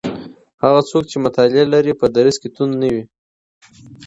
هغه 0.63 0.81
څوک 0.89 1.03
چي 1.11 1.17
مطالعه 1.25 1.65
لري 1.73 1.93
په 1.99 2.05
دریځ 2.15 2.35
کي 2.41 2.49
توند 2.55 2.73
نه 2.81 2.87
وي. 2.93 3.03